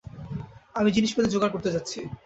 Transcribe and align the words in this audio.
আমি 0.75 0.89
জিনিসপাতি 0.91 1.27
জোগাড় 1.29 1.51
করতে 1.53 1.69
যাচ্ছি। 1.75 1.99